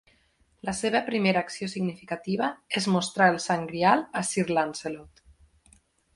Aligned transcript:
La 0.69 0.73
seva 0.77 1.01
primera 1.09 1.43
acció 1.47 1.69
significativa 1.73 2.49
és 2.81 2.89
mostrar 2.95 3.29
el 3.35 3.39
Sant 3.45 3.69
Grial 3.75 4.03
a 4.23 4.27
Sir 4.31 4.49
Lancelot. 4.57 5.25